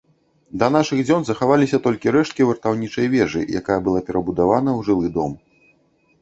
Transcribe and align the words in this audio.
Да 0.61 0.67
нашых 0.75 1.01
дзён 1.07 1.21
захаваліся 1.27 1.79
толькі 1.87 2.13
рэшткі 2.15 2.47
вартаўнічай 2.53 3.11
вежы, 3.17 3.43
якая 3.61 3.79
была 3.89 4.03
перабудавана 4.09 4.71
ў 4.79 4.81
жылы 4.89 5.07
дом. 5.21 5.37